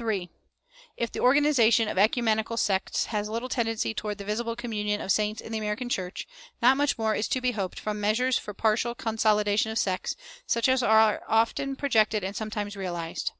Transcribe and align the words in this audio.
III. 0.00 0.30
If 0.96 1.12
the 1.12 1.20
organization 1.20 1.86
of 1.86 1.98
"ecumenical" 1.98 2.56
sects 2.56 3.04
has 3.12 3.28
little 3.28 3.50
tendency 3.50 3.92
toward 3.92 4.16
the 4.16 4.24
visible 4.24 4.56
communion 4.56 5.02
of 5.02 5.12
saints 5.12 5.38
in 5.42 5.52
the 5.52 5.58
American 5.58 5.90
church, 5.90 6.26
not 6.62 6.78
much 6.78 6.96
more 6.96 7.14
is 7.14 7.28
to 7.28 7.42
be 7.42 7.50
hoped 7.52 7.78
from 7.78 8.00
measures 8.00 8.38
for 8.38 8.52
the 8.52 8.54
partial 8.54 8.94
consolidation 8.94 9.70
of 9.70 9.76
sects, 9.78 10.16
such 10.46 10.66
as 10.66 10.82
are 10.82 11.22
often 11.28 11.76
projected 11.76 12.24
and 12.24 12.34
sometimes 12.34 12.74
realized. 12.74 13.32